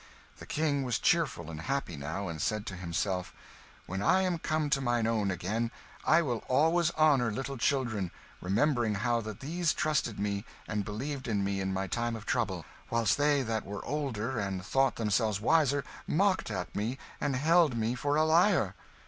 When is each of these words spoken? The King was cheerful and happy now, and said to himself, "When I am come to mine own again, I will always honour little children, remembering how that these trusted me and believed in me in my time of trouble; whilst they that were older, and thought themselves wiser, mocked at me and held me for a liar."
The 0.39 0.47
King 0.47 0.81
was 0.81 0.97
cheerful 0.97 1.51
and 1.51 1.61
happy 1.61 1.95
now, 1.95 2.27
and 2.27 2.41
said 2.41 2.65
to 2.65 2.75
himself, 2.75 3.35
"When 3.85 4.01
I 4.01 4.21
am 4.23 4.39
come 4.39 4.67
to 4.71 4.81
mine 4.81 5.05
own 5.05 5.29
again, 5.29 5.69
I 6.03 6.23
will 6.23 6.39
always 6.47 6.89
honour 6.95 7.31
little 7.31 7.55
children, 7.55 8.09
remembering 8.41 8.95
how 8.95 9.21
that 9.21 9.41
these 9.41 9.73
trusted 9.75 10.17
me 10.19 10.43
and 10.67 10.83
believed 10.83 11.27
in 11.27 11.43
me 11.43 11.61
in 11.61 11.71
my 11.71 11.85
time 11.85 12.15
of 12.15 12.25
trouble; 12.25 12.65
whilst 12.89 13.19
they 13.19 13.43
that 13.43 13.63
were 13.63 13.85
older, 13.85 14.39
and 14.39 14.65
thought 14.65 14.95
themselves 14.95 15.39
wiser, 15.39 15.83
mocked 16.07 16.49
at 16.49 16.75
me 16.75 16.97
and 17.19 17.35
held 17.35 17.77
me 17.77 17.93
for 17.93 18.15
a 18.15 18.25
liar." 18.25 18.73